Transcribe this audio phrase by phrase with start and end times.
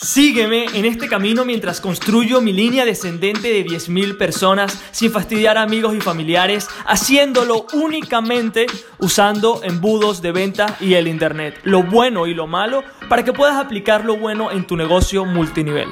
[0.00, 5.62] Sígueme en este camino mientras construyo mi línea descendente de 10.000 personas sin fastidiar a
[5.62, 8.66] amigos y familiares, haciéndolo únicamente
[9.00, 13.56] usando embudos de venta y el Internet, lo bueno y lo malo, para que puedas
[13.56, 15.88] aplicar lo bueno en tu negocio multinivel.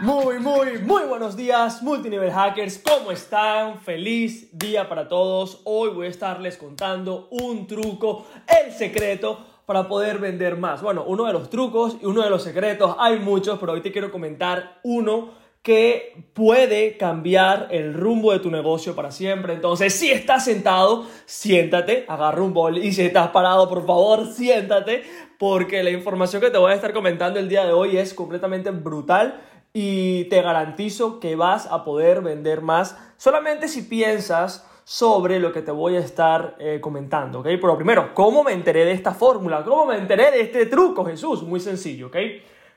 [0.00, 2.78] Muy, muy, muy buenos días, multinivel hackers.
[2.78, 3.78] ¿Cómo están?
[3.80, 5.60] Feliz día para todos.
[5.64, 10.80] Hoy voy a estarles contando un truco, el secreto para poder vender más?
[10.80, 13.92] Bueno, uno de los trucos y uno de los secretos, hay muchos, pero hoy te
[13.92, 19.52] quiero comentar uno que puede cambiar el rumbo de tu negocio para siempre.
[19.52, 25.02] Entonces, si estás sentado, siéntate, agarra un bol y si estás parado, por favor, siéntate,
[25.38, 28.70] porque la información que te voy a estar comentando el día de hoy es completamente
[28.70, 29.38] brutal
[29.74, 35.60] y te garantizo que vas a poder vender más solamente si piensas sobre lo que
[35.60, 37.44] te voy a estar eh, comentando, ¿ok?
[37.60, 39.62] Pero primero, ¿cómo me enteré de esta fórmula?
[39.62, 41.42] ¿Cómo me enteré de este truco, Jesús?
[41.42, 42.16] Muy sencillo, ¿ok?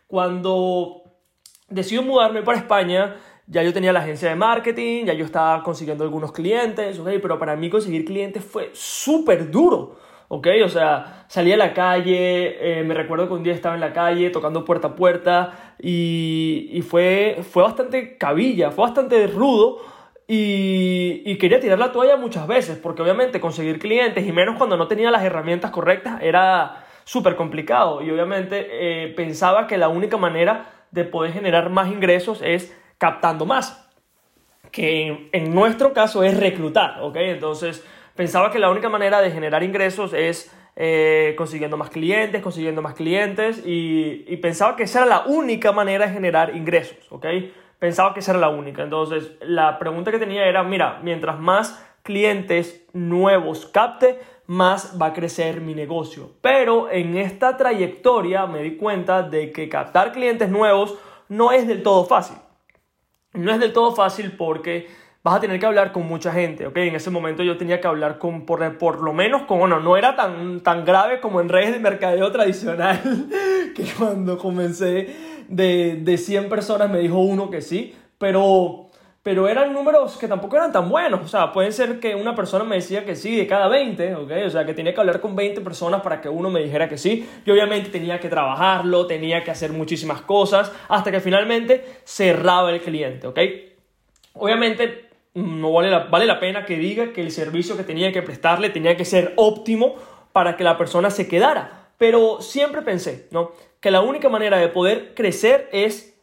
[0.08, 1.04] Cuando
[1.70, 3.16] decidí mudarme para España,
[3.48, 7.08] ya yo tenía la agencia de marketing, ya yo estaba consiguiendo algunos clientes, ¿ok?
[7.22, 9.96] Pero para mí conseguir clientes fue súper duro,
[10.28, 10.48] ¿ok?
[10.66, 13.94] O sea, salí a la calle, eh, me recuerdo que un día estaba en la
[13.94, 21.38] calle tocando puerta a puerta y, y fue, fue bastante cabilla, fue bastante rudo y,
[21.38, 25.12] quería tirar la toalla muchas veces, porque obviamente conseguir clientes, y menos cuando no tenía
[25.12, 28.02] las herramientas correctas, era súper complicado.
[28.02, 33.46] Y obviamente eh, pensaba que la única manera de poder generar más ingresos es captando
[33.46, 33.90] más,
[34.72, 37.16] que en, nuestro caso es reclutar, ¿ok?
[37.18, 37.86] Entonces
[38.16, 42.94] pensaba que la única manera de generar ingresos es eh, consiguiendo más clientes, consiguiendo más
[42.94, 47.26] clientes, y, y pensaba que esa era la única manera de generar ingresos, ¿ok?
[47.82, 48.84] Pensaba que esa era la única.
[48.84, 55.14] Entonces, la pregunta que tenía era, mira, mientras más clientes nuevos capte, más va a
[55.14, 56.30] crecer mi negocio.
[56.42, 60.96] Pero en esta trayectoria me di cuenta de que captar clientes nuevos
[61.28, 62.38] no es del todo fácil.
[63.34, 64.88] No es del todo fácil porque
[65.24, 66.78] vas a tener que hablar con mucha gente, ¿ok?
[66.78, 69.98] En ese momento yo tenía que hablar con, por, por lo menos con, bueno, no
[69.98, 73.02] era tan, tan grave como en redes de mercadeo tradicional,
[73.76, 78.88] que cuando comencé de, de 100 personas me dijo uno que sí, pero,
[79.22, 81.22] pero eran números que tampoco eran tan buenos.
[81.22, 84.32] O sea, puede ser que una persona me decía que sí de cada 20, ¿ok?
[84.46, 86.98] O sea, que tenía que hablar con 20 personas para que uno me dijera que
[86.98, 87.30] sí.
[87.46, 92.82] Y obviamente tenía que trabajarlo, tenía que hacer muchísimas cosas, hasta que finalmente cerraba el
[92.82, 93.40] cliente, ¿ok?
[94.34, 98.22] Obviamente no vale la, vale la pena que diga que el servicio que tenía que
[98.22, 99.96] prestarle tenía que ser óptimo
[100.32, 101.81] para que la persona se quedara.
[102.02, 103.52] Pero siempre pensé, ¿no?
[103.80, 106.20] Que la única manera de poder crecer es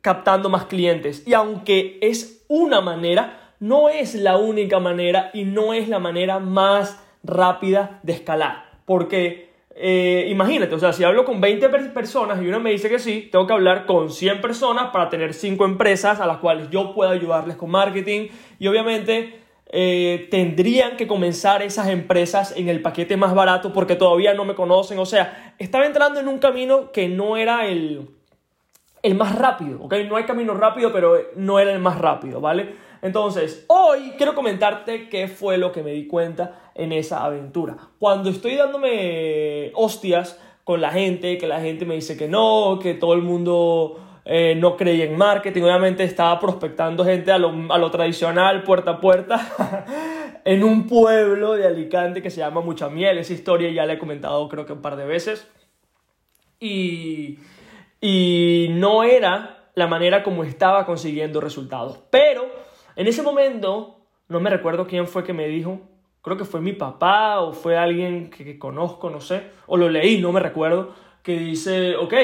[0.00, 1.22] captando más clientes.
[1.28, 6.40] Y aunque es una manera, no es la única manera y no es la manera
[6.40, 8.80] más rápida de escalar.
[8.84, 12.98] Porque eh, imagínate, o sea, si hablo con 20 personas y una me dice que
[12.98, 16.92] sí, tengo que hablar con 100 personas para tener 5 empresas a las cuales yo
[16.92, 18.26] pueda ayudarles con marketing.
[18.58, 24.34] Y obviamente eh, tendrían que comenzar esas empresas en el paquete más barato porque todavía
[24.34, 24.98] no me conocen.
[24.98, 28.08] O sea, estaba entrando en un camino que no era el,
[29.02, 29.94] el más rápido, ¿ok?
[30.08, 32.74] No hay camino rápido, pero no era el más rápido, ¿vale?
[33.02, 37.76] Entonces, hoy quiero comentarte qué fue lo que me di cuenta en esa aventura.
[37.98, 42.94] Cuando estoy dándome hostias con la gente, que la gente me dice que no, que
[42.94, 48.64] todo el mundo eh, no creía en marketing, obviamente estaba prospectando gente a lo, tradicional,
[48.64, 49.86] puerta a puerta,
[50.44, 53.18] en un pueblo de Alicante que se llama Mucha Miel.
[53.18, 55.48] Esa historia ya la he comentado creo que un par de veces.
[56.58, 57.38] Y,
[58.00, 62.00] y no era la manera como estaba consiguiendo resultados.
[62.10, 62.46] Pero
[62.96, 65.82] en ese momento, no me recuerdo quién fue que me dijo,
[66.20, 69.88] creo que fue mi papá o fue alguien que, que conozco, no sé, o lo
[69.88, 72.14] leí, no me recuerdo, que dice, ok,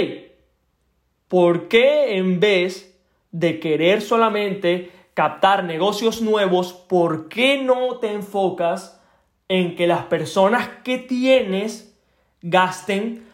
[1.32, 2.94] ¿por qué en vez
[3.30, 9.00] de querer solamente captar negocios nuevos, ¿por qué no te enfocas
[9.48, 11.98] en que las personas que tienes
[12.42, 13.26] gasten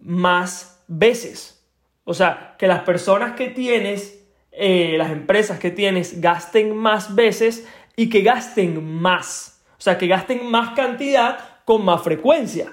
[0.00, 1.66] más veces?
[2.04, 7.66] O sea, que las personas que tienes, eh, las empresas que tienes, gasten más veces
[7.96, 9.60] y que gasten más.
[9.76, 12.72] O sea, que gasten más cantidad con más frecuencia.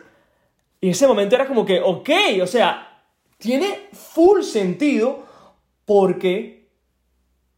[0.79, 2.09] Y en ese momento era como que, ok,
[2.43, 2.87] o sea,
[3.37, 5.25] tiene full sentido
[5.85, 6.67] porque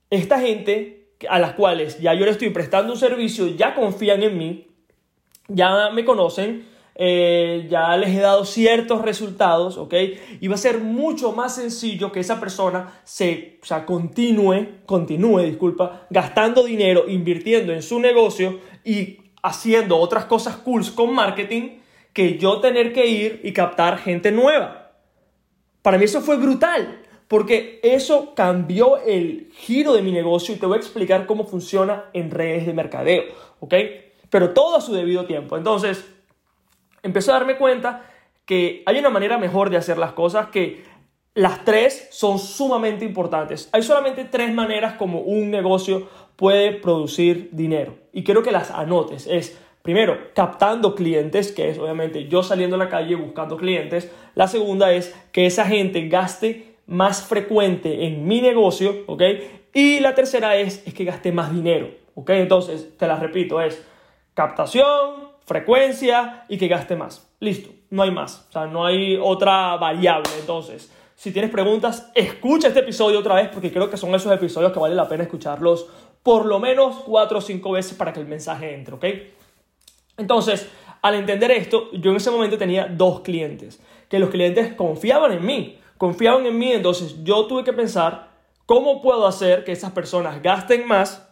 [0.09, 4.37] esta gente a las cuales ya yo le estoy prestando un servicio, ya confían en
[4.37, 4.67] mí,
[5.47, 6.65] ya me conocen,
[6.95, 9.93] eh, ya les he dado ciertos resultados, ¿ok?
[10.39, 15.43] Y va a ser mucho más sencillo que esa persona se, o sea, continúe, continúe,
[15.43, 21.79] disculpa, gastando dinero, invirtiendo en su negocio y haciendo otras cosas cool con marketing
[22.13, 24.78] que yo tener que ir y captar gente nueva.
[25.81, 30.65] Para mí eso fue brutal, porque eso cambió el giro de mi negocio y te
[30.65, 33.23] voy a explicar cómo funciona en redes de mercadeo,
[33.59, 33.73] ¿ok?
[34.29, 35.57] Pero todo a su debido tiempo.
[35.57, 36.05] Entonces,
[37.03, 38.05] empecé a darme cuenta
[38.45, 40.83] que hay una manera mejor de hacer las cosas que
[41.35, 43.69] las tres son sumamente importantes.
[43.71, 47.95] Hay solamente tres maneras como un negocio puede producir dinero.
[48.11, 49.27] Y quiero que las anotes.
[49.27, 49.57] Es,
[49.89, 54.11] primero, captando clientes, que es obviamente yo saliendo a la calle buscando clientes.
[54.35, 59.23] La segunda es que esa gente gaste más frecuente en mi negocio, ¿ok?
[59.73, 62.29] Y la tercera es, es que gaste más dinero, ¿ok?
[62.29, 63.83] Entonces, te la repito, es
[64.35, 67.27] captación, frecuencia y que gaste más.
[67.39, 68.45] Listo, no hay más.
[68.49, 70.29] O sea, no hay otra variable.
[70.39, 74.71] Entonces, si tienes preguntas, escucha este episodio otra vez porque creo que son esos episodios
[74.71, 75.87] que vale la pena escucharlos
[76.21, 79.05] por lo menos cuatro o cinco veces para que el mensaje entre, ¿ok?
[80.19, 80.67] Entonces,
[81.01, 85.45] al entender esto, yo en ese momento tenía dos clientes, que los clientes confiaban en
[85.45, 88.29] mí, confiaban en mí, entonces yo tuve que pensar
[88.65, 91.27] cómo puedo hacer que esas personas gasten más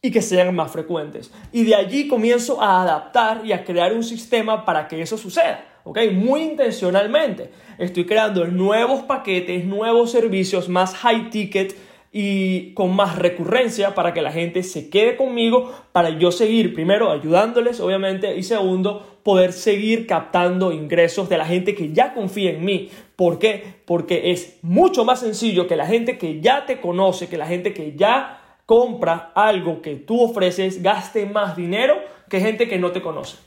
[0.00, 1.32] y que sean más frecuentes.
[1.52, 5.64] Y de allí comienzo a adaptar y a crear un sistema para que eso suceda.
[5.84, 5.98] ¿ok?
[6.12, 7.50] Muy intencionalmente.
[7.78, 11.76] Estoy creando nuevos paquetes, nuevos servicios más high ticket
[12.14, 17.10] y con más recurrencia para que la gente se quede conmigo, para yo seguir primero
[17.10, 22.64] ayudándoles, obviamente, y segundo, poder seguir captando ingresos de la gente que ya confía en
[22.64, 22.90] mí.
[23.16, 23.76] ¿Por qué?
[23.86, 27.72] Porque es mucho más sencillo que la gente que ya te conoce, que la gente
[27.72, 31.96] que ya compra algo que tú ofreces, gaste más dinero
[32.28, 33.38] que gente que no te conoce.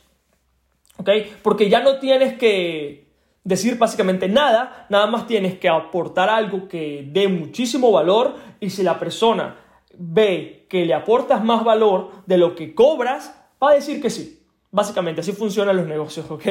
[0.98, 1.10] ¿Ok?
[1.44, 3.05] Porque ya no tienes que
[3.46, 8.84] decir básicamente nada, nada más tienes que aportar algo que dé muchísimo valor y si
[8.84, 9.56] la persona
[9.98, 14.42] ve que le aportas más valor de lo que cobras, va a decir que sí.
[14.72, 16.46] Básicamente así funcionan los negocios, ¿ok?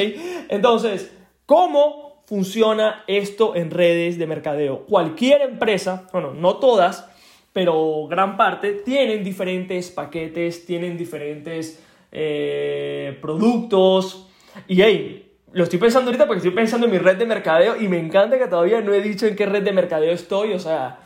[0.48, 1.12] Entonces,
[1.44, 4.86] ¿cómo funciona esto en redes de mercadeo?
[4.86, 7.10] Cualquier empresa, bueno, no todas,
[7.52, 11.82] pero gran parte, tienen diferentes paquetes, tienen diferentes
[12.12, 14.28] eh, productos,
[14.68, 17.86] y hey, lo estoy pensando ahorita porque estoy pensando en mi red de mercadeo y
[17.86, 20.52] me encanta que todavía no he dicho en qué red de mercadeo estoy.
[20.52, 20.98] O sea,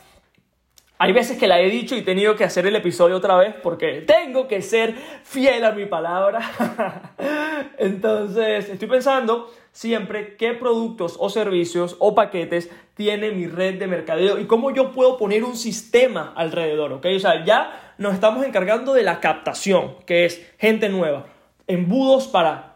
[0.97, 3.53] hay veces que la he dicho y he tenido que hacer el episodio otra vez
[3.61, 6.41] porque tengo que ser fiel a mi palabra.
[7.77, 14.39] Entonces, estoy pensando siempre qué productos o servicios o paquetes tiene mi red de mercadeo
[14.39, 17.05] y cómo yo puedo poner un sistema alrededor, ¿ok?
[17.15, 21.27] O sea, ya nos estamos encargando de la captación, que es gente nueva,
[21.67, 22.68] embudos para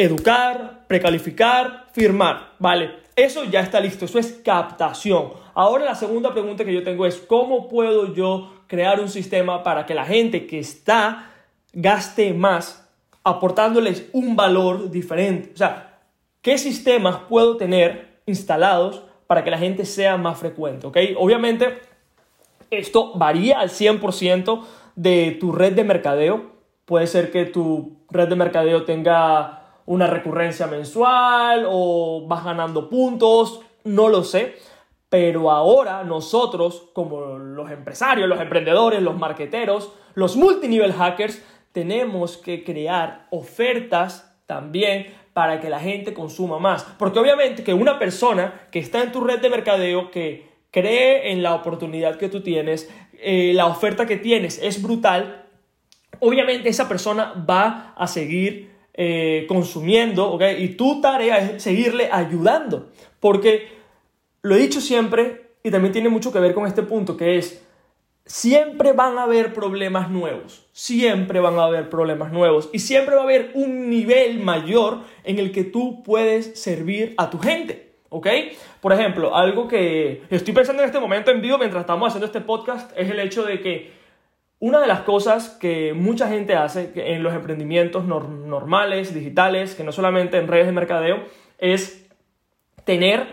[0.00, 3.00] educar, precalificar, firmar, ¿vale?
[3.14, 5.34] Eso ya está listo, eso es captación.
[5.52, 9.84] Ahora la segunda pregunta que yo tengo es, ¿cómo puedo yo crear un sistema para
[9.84, 11.30] que la gente que está
[11.74, 12.88] gaste más
[13.24, 15.50] aportándoles un valor diferente?
[15.52, 15.98] O sea,
[16.40, 20.86] ¿qué sistemas puedo tener instalados para que la gente sea más frecuente?
[20.86, 20.96] ¿Ok?
[21.18, 21.78] Obviamente,
[22.70, 24.64] esto varía al 100%
[24.96, 26.52] de tu red de mercadeo.
[26.86, 29.59] Puede ser que tu red de mercadeo tenga
[29.90, 34.54] una recurrencia mensual o vas ganando puntos, no lo sé.
[35.08, 41.42] Pero ahora nosotros, como los empresarios, los emprendedores, los marqueteros, los multinivel hackers,
[41.72, 46.84] tenemos que crear ofertas también para que la gente consuma más.
[46.96, 51.42] Porque obviamente que una persona que está en tu red de mercadeo, que cree en
[51.42, 55.46] la oportunidad que tú tienes, eh, la oferta que tienes es brutal,
[56.20, 58.70] obviamente esa persona va a seguir
[59.02, 60.42] eh, consumiendo, ¿ok?
[60.58, 63.68] Y tu tarea es seguirle ayudando, porque
[64.42, 67.64] lo he dicho siempre y también tiene mucho que ver con este punto, que es,
[68.26, 73.22] siempre van a haber problemas nuevos, siempre van a haber problemas nuevos y siempre va
[73.22, 77.94] a haber un nivel mayor en el que tú puedes servir a tu gente.
[78.10, 78.26] ¿Ok?
[78.82, 82.42] Por ejemplo, algo que estoy pensando en este momento en vivo mientras estamos haciendo este
[82.42, 83.99] podcast es el hecho de que
[84.60, 89.90] una de las cosas que mucha gente hace en los emprendimientos normales, digitales, que no
[89.90, 91.24] solamente en redes de mercadeo,
[91.58, 92.06] es
[92.84, 93.26] tener,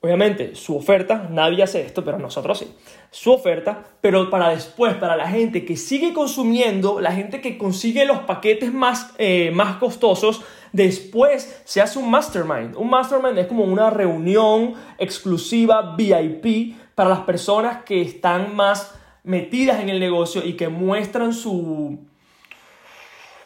[0.00, 2.74] obviamente, su oferta, nadie hace esto, pero nosotros sí,
[3.10, 8.06] su oferta, pero para después, para la gente que sigue consumiendo, la gente que consigue
[8.06, 12.76] los paquetes más, eh, más costosos, después se hace un mastermind.
[12.76, 19.80] Un mastermind es como una reunión exclusiva VIP para las personas que están más metidas
[19.80, 21.98] en el negocio y que muestran su,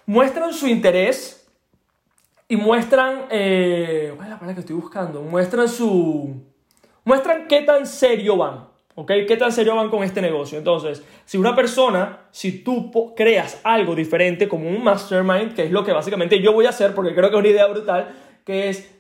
[0.04, 1.48] muestran su interés
[2.48, 5.22] y muestran, eh, ¿cuál es la palabra que estoy buscando?
[5.22, 6.42] Muestran su,
[7.04, 8.68] muestran qué tan serio van,
[9.00, 9.12] ¿Ok?
[9.28, 10.58] ¿Qué tan serio van con este negocio?
[10.58, 15.84] Entonces, si una persona, si tú creas algo diferente como un mastermind, que es lo
[15.84, 18.12] que básicamente yo voy a hacer, porque creo que es una idea brutal,
[18.44, 18.97] que es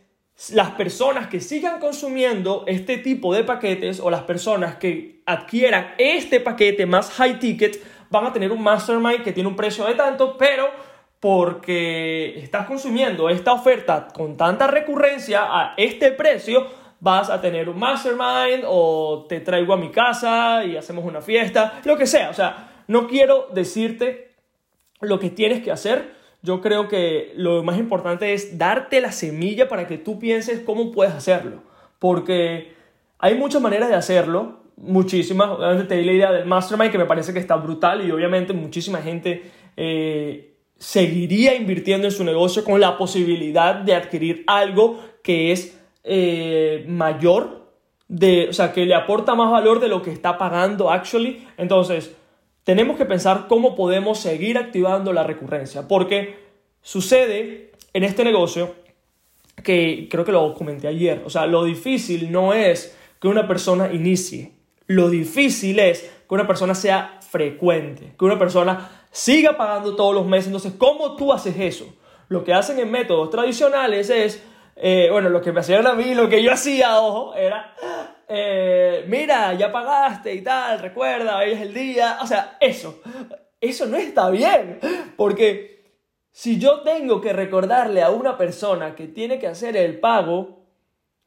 [0.52, 6.40] las personas que sigan consumiendo este tipo de paquetes o las personas que adquieran este
[6.40, 10.38] paquete más high ticket van a tener un mastermind que tiene un precio de tanto,
[10.38, 10.70] pero
[11.20, 16.66] porque estás consumiendo esta oferta con tanta recurrencia a este precio,
[17.00, 21.80] vas a tener un mastermind o te traigo a mi casa y hacemos una fiesta,
[21.84, 22.30] lo que sea.
[22.30, 24.30] O sea, no quiero decirte
[25.00, 26.17] lo que tienes que hacer.
[26.42, 30.92] Yo creo que lo más importante es darte la semilla para que tú pienses cómo
[30.92, 31.62] puedes hacerlo.
[31.98, 32.72] Porque
[33.18, 35.50] hay muchas maneras de hacerlo, muchísimas.
[35.50, 38.52] Obviamente te di la idea del mastermind que me parece que está brutal y obviamente
[38.52, 45.52] muchísima gente eh, seguiría invirtiendo en su negocio con la posibilidad de adquirir algo que
[45.52, 47.66] es eh, mayor,
[48.06, 51.46] de, o sea, que le aporta más valor de lo que está pagando actually.
[51.56, 52.16] Entonces,
[52.68, 56.36] tenemos que pensar cómo podemos seguir activando la recurrencia, porque
[56.82, 58.74] sucede en este negocio
[59.64, 63.90] que creo que lo comenté ayer, o sea, lo difícil no es que una persona
[63.90, 64.52] inicie,
[64.86, 70.26] lo difícil es que una persona sea frecuente, que una persona siga pagando todos los
[70.26, 70.48] meses.
[70.48, 71.86] Entonces, ¿cómo tú haces eso?
[72.28, 74.42] Lo que hacen en métodos tradicionales es,
[74.80, 77.74] eh, bueno, lo que me hacían a mí, lo que yo hacía, ojo, era,
[78.28, 82.18] eh, mira, ya pagaste y tal, recuerda, hoy es el día.
[82.22, 83.00] O sea, eso,
[83.60, 84.78] eso no está bien,
[85.16, 85.78] porque
[86.30, 90.60] si yo tengo que recordarle a una persona que tiene que hacer el pago,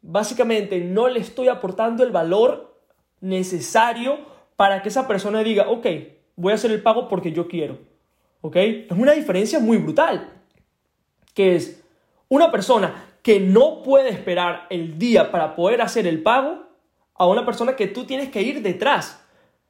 [0.01, 2.79] básicamente no le estoy aportando el valor
[3.19, 4.19] necesario
[4.55, 5.87] para que esa persona diga, ok,
[6.37, 7.79] voy a hacer el pago porque yo quiero.
[8.41, 8.55] ¿Ok?
[8.55, 10.41] Es una diferencia muy brutal.
[11.33, 11.83] Que es
[12.27, 16.63] una persona que no puede esperar el día para poder hacer el pago
[17.15, 19.23] a una persona que tú tienes que ir detrás.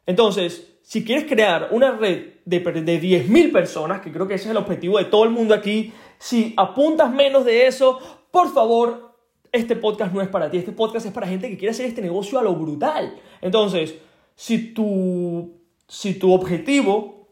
[0.05, 4.51] Entonces, si quieres crear una red de, de 10.000 personas, que creo que ese es
[4.51, 8.00] el objetivo de todo el mundo aquí, si apuntas menos de eso,
[8.31, 9.15] por favor,
[9.51, 10.58] este podcast no es para ti.
[10.58, 13.15] Este podcast es para gente que quiere hacer este negocio a lo brutal.
[13.41, 13.96] Entonces,
[14.36, 17.27] si tu si tu objetivo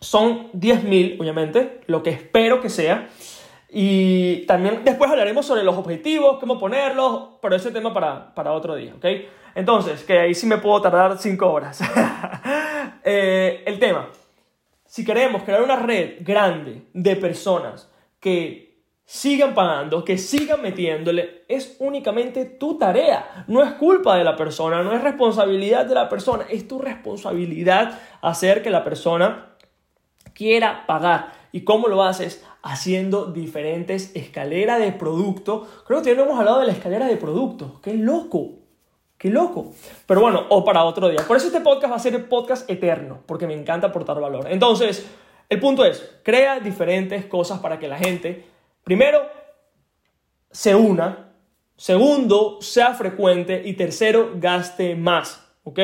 [0.00, 3.08] son 10.000, obviamente, lo que espero que sea,
[3.74, 8.74] y también después hablaremos sobre los objetivos, cómo ponerlos, pero ese tema para, para otro
[8.74, 9.06] día, ¿ok?
[9.54, 11.80] Entonces, que ahí sí me puedo tardar 5 horas.
[13.04, 14.10] Eh, el tema,
[14.86, 21.76] si queremos crear una red grande de personas que sigan pagando, que sigan metiéndole, es
[21.80, 23.44] únicamente tu tarea.
[23.48, 27.98] No es culpa de la persona, no es responsabilidad de la persona, es tu responsabilidad
[28.20, 29.56] hacer que la persona
[30.32, 31.32] quiera pagar.
[31.50, 32.44] ¿Y cómo lo haces?
[32.62, 35.66] Haciendo diferentes escaleras de producto.
[35.86, 37.80] Creo que ya hemos hablado de la escalera de producto.
[37.82, 38.52] ¡Qué loco!
[39.18, 39.72] ¡Qué loco!
[40.06, 41.24] Pero bueno, o para otro día.
[41.26, 44.46] Por eso este podcast va a ser el podcast eterno, porque me encanta aportar valor.
[44.48, 45.06] Entonces,
[45.48, 48.52] el punto es, crea diferentes cosas para que la gente
[48.84, 49.22] Primero,
[50.50, 51.34] se una.
[51.76, 53.62] Segundo, sea frecuente.
[53.64, 55.48] Y tercero, gaste más.
[55.64, 55.78] ¿Ok?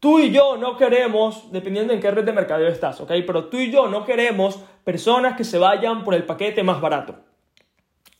[0.00, 3.10] Tú y yo no queremos, dependiendo en qué red de mercadeo estás, ¿ok?
[3.26, 7.16] Pero tú y yo no queremos personas que se vayan por el paquete más barato.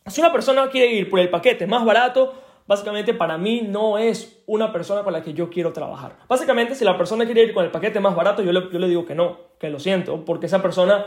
[0.06, 2.34] Si una persona quiere ir por el paquete más barato,
[2.66, 6.16] básicamente para mí no es una persona con la que yo quiero trabajar.
[6.28, 9.14] Básicamente, si la persona quiere ir con el paquete más barato, yo le, digo que
[9.14, 11.06] no, que lo siento, porque esa persona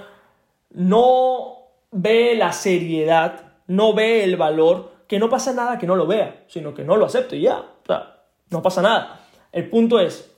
[0.70, 1.58] no
[1.92, 6.46] ve la seriedad, no ve el valor, que no pasa nada que no lo vea,
[6.48, 7.58] sino que no lo acepte y ya.
[7.60, 9.28] O sea, no pasa nada.
[9.52, 10.31] El punto es,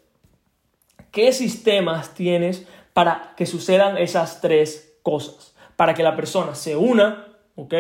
[1.13, 5.55] ¿qué sistemas tienes para que sucedan esas tres cosas?
[5.77, 7.73] Para que la persona se una, ¿ok?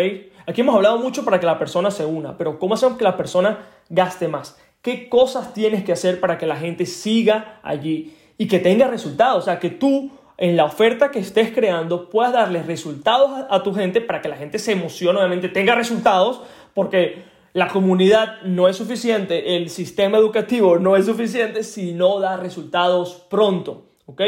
[0.47, 3.17] Aquí hemos hablado mucho para que la persona se una, pero ¿cómo hacemos que la
[3.17, 3.59] persona
[3.89, 4.57] gaste más?
[4.81, 9.43] ¿Qué cosas tienes que hacer para que la gente siga allí y que tenga resultados?
[9.43, 13.73] O sea, que tú en la oferta que estés creando puedas darle resultados a, tu
[13.73, 16.41] gente para que la gente se emocione, obviamente tenga resultados,
[16.73, 17.23] porque
[17.53, 23.25] la comunidad no es suficiente, el sistema educativo no es suficiente si no da resultados
[23.29, 24.21] pronto, ¿ok?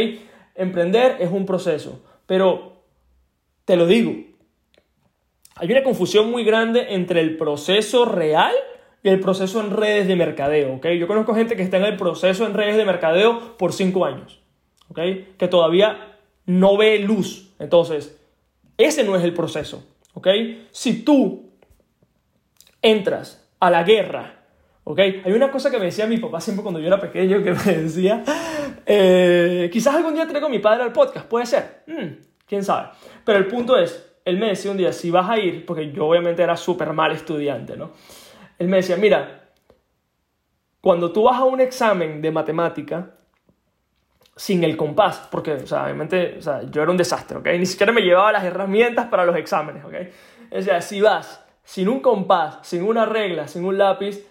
[0.55, 2.83] Emprender es un proceso, pero
[3.65, 4.13] te lo digo,
[5.55, 8.53] hay una confusión muy grande entre el proceso real
[9.01, 10.87] y el proceso en redes de mercadeo, ¿ok?
[10.99, 14.39] Yo conozco gente que está en el proceso en redes de mercadeo por cinco años
[14.93, 17.53] que todavía no ve luz.
[17.59, 18.17] Entonces,
[18.77, 19.83] ese no es el proceso.
[20.13, 20.27] ¿ok?
[20.71, 21.44] Si tú
[22.85, 24.43] entras a la guerra,
[24.83, 24.99] ¿ok?
[24.99, 27.77] Hay una cosa que me decía mi papá siempre cuando yo era pequeño, que me
[27.77, 28.23] decía,
[28.85, 32.89] eh, quizás algún día traigo a mi padre al podcast, puede ser, hmm, quién sabe.
[33.25, 36.05] Pero el punto es, él me decía un día, si vas a ir, porque yo
[36.05, 37.91] obviamente era súper mal estudiante, ¿no?
[38.59, 39.49] Él me decía, mira,
[40.79, 43.15] cuando tú vas a un examen de matemática
[44.35, 47.47] sin el compás, porque, o sea, obviamente, o sea, yo era un desastre, ¿ok?
[47.57, 49.93] Ni siquiera me llevaba las herramientas para los exámenes, ¿ok?
[50.51, 54.25] O sea, si vas sin un compás, sin una regla, sin un lápiz,